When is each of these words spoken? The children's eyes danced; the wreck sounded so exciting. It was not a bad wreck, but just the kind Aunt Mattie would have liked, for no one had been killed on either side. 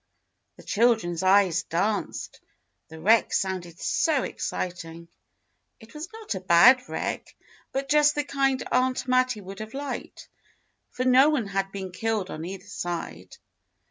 The 0.55 0.63
children's 0.63 1.21
eyes 1.21 1.61
danced; 1.61 2.41
the 2.89 2.99
wreck 2.99 3.31
sounded 3.31 3.79
so 3.79 4.23
exciting. 4.23 5.09
It 5.79 5.93
was 5.93 6.09
not 6.11 6.33
a 6.33 6.39
bad 6.39 6.89
wreck, 6.89 7.35
but 7.71 7.87
just 7.87 8.15
the 8.15 8.23
kind 8.23 8.67
Aunt 8.71 9.07
Mattie 9.07 9.41
would 9.41 9.59
have 9.59 9.75
liked, 9.75 10.27
for 10.89 11.05
no 11.05 11.29
one 11.29 11.45
had 11.45 11.71
been 11.71 11.91
killed 11.91 12.31
on 12.31 12.43
either 12.45 12.65
side. 12.65 13.37